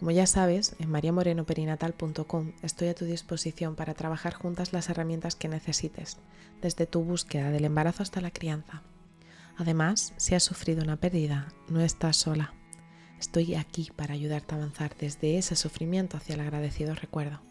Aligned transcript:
Como 0.00 0.12
ya 0.12 0.26
sabes, 0.26 0.76
en 0.78 0.90
mariamorenoperinatal.com 0.90 2.52
estoy 2.62 2.88
a 2.88 2.94
tu 2.94 3.04
disposición 3.04 3.76
para 3.76 3.92
trabajar 3.92 4.32
juntas 4.32 4.72
las 4.72 4.88
herramientas 4.88 5.34
que 5.34 5.46
necesites, 5.46 6.16
desde 6.62 6.86
tu 6.86 7.04
búsqueda 7.04 7.50
del 7.50 7.66
embarazo 7.66 8.02
hasta 8.02 8.22
la 8.22 8.30
crianza. 8.30 8.82
Además, 9.58 10.14
si 10.16 10.34
has 10.34 10.42
sufrido 10.42 10.82
una 10.82 10.96
pérdida, 10.96 11.52
no 11.68 11.82
estás 11.82 12.16
sola. 12.16 12.54
Estoy 13.18 13.56
aquí 13.56 13.92
para 13.94 14.14
ayudarte 14.14 14.54
a 14.54 14.56
avanzar 14.58 14.96
desde 14.96 15.36
ese 15.36 15.54
sufrimiento 15.54 16.16
hacia 16.16 16.34
el 16.34 16.40
agradecido 16.40 16.94
recuerdo. 16.94 17.42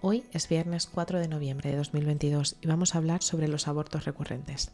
Hoy 0.00 0.22
es 0.30 0.48
viernes 0.48 0.86
4 0.86 1.18
de 1.18 1.26
noviembre 1.26 1.70
de 1.70 1.76
2022 1.76 2.56
y 2.60 2.68
vamos 2.68 2.94
a 2.94 2.98
hablar 2.98 3.20
sobre 3.24 3.48
los 3.48 3.66
abortos 3.66 4.04
recurrentes. 4.04 4.70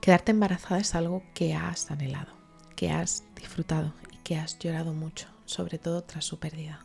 Quedarte 0.00 0.30
embarazada 0.30 0.80
es 0.80 0.94
algo 0.94 1.24
que 1.34 1.54
has 1.54 1.90
anhelado, 1.90 2.32
que 2.76 2.92
has 2.92 3.24
disfrutado 3.34 3.94
que 4.30 4.36
has 4.36 4.60
llorado 4.60 4.92
mucho, 4.92 5.26
sobre 5.44 5.76
todo 5.76 6.04
tras 6.04 6.24
su 6.24 6.38
pérdida. 6.38 6.84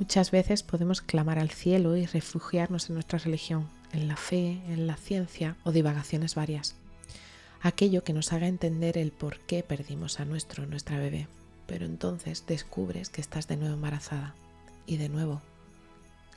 Muchas 0.00 0.32
veces 0.32 0.64
podemos 0.64 1.00
clamar 1.00 1.38
al 1.38 1.52
cielo 1.52 1.96
y 1.96 2.06
refugiarnos 2.06 2.88
en 2.88 2.94
nuestra 2.94 3.20
religión, 3.20 3.68
en 3.92 4.08
la 4.08 4.16
fe, 4.16 4.60
en 4.66 4.88
la 4.88 4.96
ciencia 4.96 5.54
o 5.62 5.70
divagaciones 5.70 6.34
varias. 6.34 6.74
Aquello 7.62 8.02
que 8.02 8.12
nos 8.12 8.32
haga 8.32 8.48
entender 8.48 8.98
el 8.98 9.12
por 9.12 9.38
qué 9.38 9.62
perdimos 9.62 10.18
a 10.18 10.24
nuestro 10.24 10.66
nuestra 10.66 10.98
bebé. 10.98 11.28
Pero 11.68 11.86
entonces 11.86 12.44
descubres 12.48 13.10
que 13.10 13.20
estás 13.20 13.46
de 13.46 13.56
nuevo 13.56 13.74
embarazada 13.74 14.34
y 14.86 14.96
de 14.96 15.08
nuevo 15.08 15.40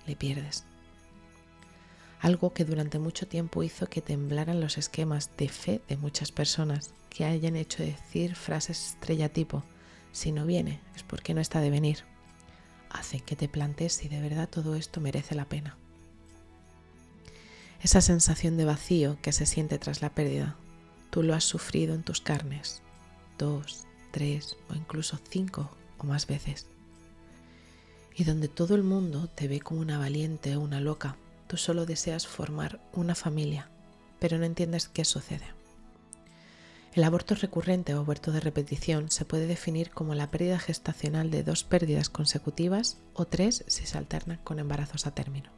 le 0.05 0.15
pierdes. 0.15 0.63
Algo 2.19 2.53
que 2.53 2.65
durante 2.65 2.99
mucho 2.99 3.27
tiempo 3.27 3.63
hizo 3.63 3.87
que 3.87 4.01
temblaran 4.01 4.61
los 4.61 4.77
esquemas 4.77 5.31
de 5.37 5.49
fe 5.49 5.81
de 5.89 5.97
muchas 5.97 6.31
personas 6.31 6.93
que 7.09 7.25
hayan 7.25 7.55
hecho 7.55 7.83
decir 7.83 8.35
frases 8.35 8.93
estrella 8.93 9.29
tipo, 9.29 9.63
si 10.11 10.31
no 10.31 10.45
viene 10.45 10.79
es 10.95 11.03
porque 11.03 11.33
no 11.33 11.41
está 11.41 11.61
de 11.61 11.69
venir, 11.69 11.99
hace 12.89 13.19
que 13.19 13.35
te 13.35 13.47
plantees 13.47 13.93
si 13.93 14.07
de 14.09 14.21
verdad 14.21 14.49
todo 14.49 14.75
esto 14.75 15.01
merece 15.01 15.35
la 15.35 15.45
pena. 15.45 15.77
Esa 17.81 18.01
sensación 18.01 18.57
de 18.57 18.65
vacío 18.65 19.17
que 19.21 19.31
se 19.31 19.45
siente 19.45 19.79
tras 19.79 20.01
la 20.01 20.11
pérdida, 20.11 20.55
tú 21.09 21.23
lo 21.23 21.33
has 21.33 21.43
sufrido 21.43 21.95
en 21.95 22.03
tus 22.03 22.21
carnes, 22.21 22.81
dos, 23.37 23.85
tres 24.11 24.55
o 24.69 24.75
incluso 24.75 25.19
cinco 25.29 25.71
o 25.97 26.03
más 26.03 26.27
veces. 26.27 26.67
Y 28.15 28.23
donde 28.23 28.49
todo 28.49 28.75
el 28.75 28.83
mundo 28.83 29.27
te 29.33 29.47
ve 29.47 29.61
como 29.61 29.79
una 29.79 29.97
valiente 29.97 30.55
o 30.55 30.61
una 30.61 30.79
loca, 30.79 31.15
tú 31.47 31.57
solo 31.57 31.85
deseas 31.85 32.27
formar 32.27 32.79
una 32.93 33.15
familia, 33.15 33.69
pero 34.19 34.37
no 34.37 34.45
entiendes 34.45 34.87
qué 34.87 35.05
sucede. 35.05 35.60
El 36.93 37.05
aborto 37.05 37.35
recurrente 37.35 37.95
o 37.95 37.99
aborto 37.99 38.33
de 38.33 38.41
repetición 38.41 39.09
se 39.11 39.23
puede 39.23 39.47
definir 39.47 39.91
como 39.91 40.13
la 40.13 40.29
pérdida 40.29 40.59
gestacional 40.59 41.31
de 41.31 41.41
dos 41.41 41.63
pérdidas 41.63 42.09
consecutivas 42.09 42.97
o 43.13 43.23
tres 43.23 43.63
si 43.67 43.85
se 43.85 43.97
alternan 43.97 44.41
con 44.43 44.59
embarazos 44.59 45.07
a 45.07 45.11
término. 45.11 45.51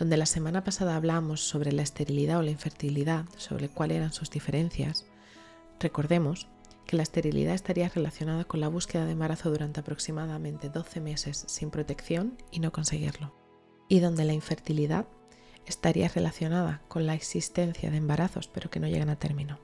Donde 0.00 0.16
la 0.16 0.26
semana 0.26 0.64
pasada 0.64 0.96
hablamos 0.96 1.42
sobre 1.42 1.70
la 1.70 1.82
esterilidad 1.82 2.38
o 2.38 2.42
la 2.42 2.50
infertilidad, 2.50 3.26
sobre 3.36 3.68
cuáles 3.68 3.98
eran 3.98 4.12
sus 4.12 4.28
diferencias, 4.28 5.04
recordemos 5.78 6.48
que 6.86 6.96
la 6.96 7.04
esterilidad 7.04 7.54
estaría 7.54 7.88
relacionada 7.88 8.44
con 8.44 8.58
la 8.58 8.68
búsqueda 8.68 9.04
de 9.04 9.12
embarazo 9.12 9.50
durante 9.50 9.78
aproximadamente 9.78 10.70
12 10.70 11.00
meses 11.00 11.44
sin 11.46 11.70
protección 11.70 12.36
y 12.50 12.58
no 12.58 12.72
conseguirlo. 12.72 13.32
Y 13.88 14.00
donde 14.00 14.24
la 14.24 14.32
infertilidad 14.32 15.06
estaría 15.66 16.08
relacionada 16.08 16.82
con 16.88 17.06
la 17.06 17.14
existencia 17.14 17.92
de 17.92 17.96
embarazos 17.96 18.48
pero 18.48 18.70
que 18.70 18.80
no 18.80 18.88
llegan 18.88 19.08
a 19.08 19.20
término. 19.20 19.60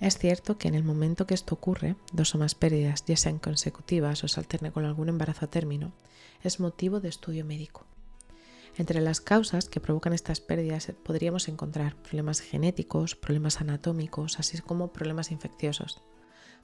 Es 0.00 0.18
cierto 0.18 0.58
que 0.58 0.68
en 0.68 0.74
el 0.74 0.84
momento 0.84 1.26
que 1.26 1.34
esto 1.34 1.54
ocurre, 1.54 1.96
dos 2.12 2.34
o 2.34 2.38
más 2.38 2.54
pérdidas, 2.54 3.04
ya 3.06 3.16
sean 3.16 3.38
consecutivas 3.38 4.22
o 4.24 4.28
se 4.28 4.38
alterne 4.40 4.70
con 4.70 4.84
algún 4.84 5.08
embarazo 5.08 5.46
a 5.46 5.50
término, 5.50 5.92
es 6.42 6.60
motivo 6.60 7.00
de 7.00 7.08
estudio 7.08 7.44
médico. 7.44 7.86
Entre 8.76 9.00
las 9.00 9.22
causas 9.22 9.70
que 9.70 9.80
provocan 9.80 10.12
estas 10.12 10.40
pérdidas 10.40 10.92
podríamos 11.02 11.48
encontrar 11.48 11.96
problemas 11.96 12.40
genéticos, 12.40 13.16
problemas 13.16 13.62
anatómicos, 13.62 14.38
así 14.38 14.58
como 14.58 14.92
problemas 14.92 15.32
infecciosos. 15.32 16.02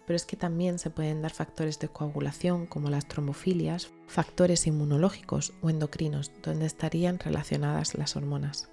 Pero 0.06 0.16
es 0.16 0.26
que 0.26 0.36
también 0.36 0.78
se 0.78 0.90
pueden 0.90 1.22
dar 1.22 1.32
factores 1.32 1.78
de 1.78 1.88
coagulación 1.88 2.66
como 2.66 2.90
las 2.90 3.08
trombofilias, 3.08 3.90
factores 4.08 4.66
inmunológicos 4.66 5.54
o 5.62 5.70
endocrinos, 5.70 6.32
donde 6.42 6.66
estarían 6.66 7.18
relacionadas 7.18 7.94
las 7.94 8.14
hormonas. 8.14 8.68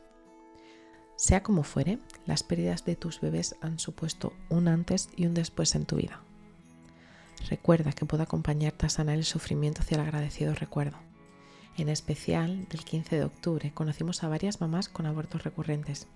Sea 1.20 1.44
como 1.44 1.64
fuere, 1.64 2.00
las 2.26 2.44
pérdidas 2.44 2.86
de 2.86 2.96
tus 2.96 3.20
bebés 3.20 3.58
han 3.60 3.78
supuesto 3.78 4.32
un 4.48 4.70
antes 4.70 5.10
y 5.18 5.26
un 5.26 5.34
después 5.34 5.76
en 5.76 5.86
tu 5.86 5.98
vida. 5.98 6.22
Recuerda 7.50 7.92
que 7.92 8.06
puedo 8.06 8.24
acompañarte 8.24 8.86
a 8.86 8.90
sanar 8.90 9.18
el 9.18 9.26
sufrimiento 9.26 9.82
hacia 9.82 9.96
el 9.96 10.02
agradecido 10.02 10.56
recuerdo. 10.56 10.96
En 11.76 11.90
especial, 11.90 12.70
del 12.70 12.86
15 12.86 13.18
de 13.18 13.26
octubre 13.26 13.74
conocimos 13.74 14.24
a 14.24 14.30
varias 14.30 14.62
mamás 14.62 14.88
con 14.88 15.06
abortos 15.08 15.44
recurrentes, 15.44 16.08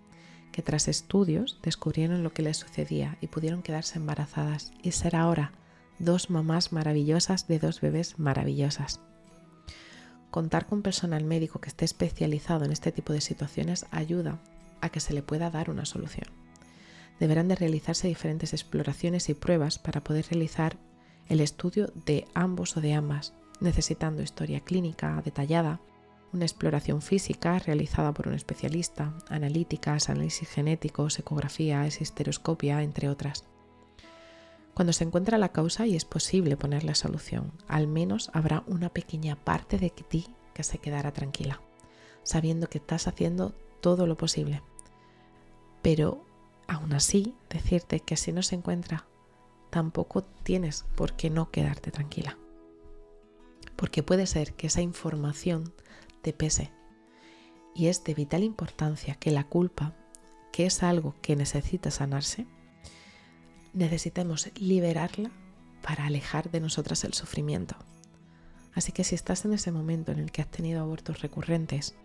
que 0.53 0.62
tras 0.62 0.88
estudios 0.88 1.59
descubrieron 1.62 2.24
lo 2.24 2.31
que 2.31 2.44
les 2.44 2.56
sucedía 2.56 3.18
y 3.19 3.28
pudieron 3.28 3.62
quedarse 3.62 4.00
embarazadas 4.00 4.72
y 4.84 4.92
ser 4.92 5.18
ahora 5.18 5.52
dos 6.00 6.30
mamás 6.30 6.72
maravillosas 6.72 7.50
de 7.50 7.59
dos 7.59 7.81
bebés 7.81 8.19
maravillosas. 8.19 9.02
Contar 10.31 10.66
con 10.66 10.81
personal 10.81 11.25
médico 11.25 11.59
que 11.59 11.68
esté 11.68 11.84
especializado 11.84 12.63
en 12.63 12.72
este 12.72 12.94
tipo 12.94 13.12
de 13.12 13.19
situaciones 13.19 13.86
ayuda 13.92 14.40
a 14.83 14.89
que 14.89 14.99
se 14.99 15.13
le 15.13 15.23
pueda 15.23 15.49
dar 15.49 15.69
una 15.69 15.85
solución. 15.85 16.27
Deberán 17.19 17.47
de 17.47 17.55
realizarse 17.55 18.07
diferentes 18.07 18.53
exploraciones 18.53 19.29
y 19.29 19.33
pruebas 19.33 19.79
para 19.79 20.03
poder 20.03 20.25
realizar 20.29 20.77
el 21.29 21.39
estudio 21.39 21.91
de 22.05 22.27
ambos 22.33 22.75
o 22.75 22.81
de 22.81 22.94
ambas, 22.94 23.33
necesitando 23.61 24.21
historia 24.21 24.59
clínica 24.59 25.21
detallada, 25.23 25.79
una 26.33 26.45
exploración 26.45 27.01
física 27.01 27.59
realizada 27.59 28.11
por 28.13 28.27
un 28.27 28.33
especialista, 28.33 29.13
analíticas, 29.29 30.09
análisis 30.09 30.49
genéticos, 30.49 31.17
ecografía, 31.17 31.88
histeroscopia, 31.88 32.81
entre 32.83 33.07
otras. 33.07 33.45
Cuando 34.73 34.91
se 34.91 35.05
encuentra 35.05 35.38
la 35.38 35.50
causa 35.50 35.85
y 35.85 35.95
es 35.95 36.03
posible 36.03 36.57
poner 36.57 36.83
la 36.83 36.95
solución, 36.95 37.53
al 37.67 37.88
menos 37.88 38.31
habrá 38.33 38.63
una 38.67 38.89
pequeña 38.89 39.35
parte 39.35 39.77
de 39.77 39.91
ti 39.91 40.27
que 40.53 40.63
se 40.63 40.79
quedará 40.79 41.13
tranquila, 41.13 41.61
sabiendo 42.23 42.67
que 42.67 42.79
estás 42.79 43.07
haciendo 43.07 43.53
todo 43.79 44.07
lo 44.07 44.17
posible 44.17 44.61
pero 45.83 46.25
aún 46.67 46.94
así, 46.94 47.35
decirte 47.49 47.99
que 47.99 48.17
si 48.17 48.31
no 48.31 48.41
se 48.41 48.55
encuentra, 48.55 49.05
tampoco 49.69 50.23
tienes 50.23 50.85
por 50.95 51.13
qué 51.13 51.29
no 51.29 51.51
quedarte 51.51 51.91
tranquila. 51.91 52.38
Porque 53.75 54.01
puede 54.01 54.25
ser 54.25 54.53
que 54.53 54.67
esa 54.67 54.81
información 54.81 55.73
te 56.21 56.33
pese. 56.33 56.71
Y 57.75 57.88
es 57.88 58.03
de 58.03 58.13
vital 58.13 58.44
importancia 58.44 59.16
que 59.16 59.31
la 59.31 59.44
culpa, 59.44 59.94
que 60.51 60.66
es 60.66 60.83
algo 60.83 61.16
que 61.21 61.35
necesita 61.35 61.91
sanarse, 61.91 62.47
necesitemos 63.73 64.50
liberarla 64.55 65.31
para 65.81 66.05
alejar 66.05 66.50
de 66.50 66.61
nosotras 66.61 67.03
el 67.03 67.13
sufrimiento. 67.13 67.75
Así 68.73 68.91
que 68.91 69.03
si 69.03 69.15
estás 69.15 69.44
en 69.45 69.53
ese 69.53 69.71
momento 69.71 70.12
en 70.12 70.19
el 70.19 70.31
que 70.31 70.41
has 70.41 70.50
tenido 70.50 70.81
abortos 70.81 71.21
recurrentes, 71.21 71.95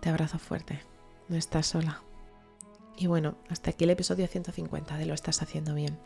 te 0.00 0.10
abrazo 0.10 0.38
fuerte, 0.38 0.80
no 1.28 1.36
estás 1.36 1.66
sola. 1.66 2.02
Y 2.98 3.06
bueno, 3.06 3.36
hasta 3.48 3.70
aquí 3.70 3.84
el 3.84 3.90
episodio 3.90 4.26
150 4.26 4.96
de 4.98 5.06
Lo 5.06 5.14
estás 5.14 5.40
haciendo 5.40 5.72
bien. 5.72 5.96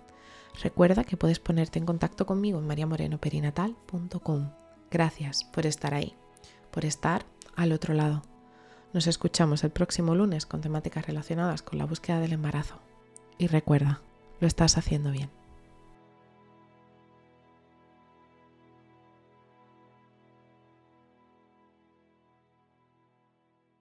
Recuerda 0.63 1.05
que 1.05 1.17
puedes 1.17 1.39
ponerte 1.39 1.79
en 1.79 1.87
contacto 1.87 2.27
conmigo 2.27 2.59
en 2.59 2.67
mariamorenoperinatal.com. 2.67 4.51
Gracias 4.91 5.45
por 5.45 5.65
estar 5.65 5.95
ahí, 5.95 6.15
por 6.71 6.85
estar 6.85 7.25
al 7.57 7.73
otro 7.73 7.95
lado. 7.95 8.23
Nos 8.93 9.07
escuchamos 9.07 9.65
el 9.65 9.71
próximo 9.71 10.15
lunes 10.15 10.45
con 10.45 10.61
temáticas 10.61 11.07
relacionadas 11.07 11.63
con 11.63 11.79
la 11.79 11.87
búsqueda 11.87 12.21
del 12.21 12.35
embarazo. 12.35 12.79
Y 13.39 13.47
recuerda, 13.47 14.03
lo 14.41 14.47
estás 14.47 14.77
haciendo 14.77 15.13
bien. 15.13 15.31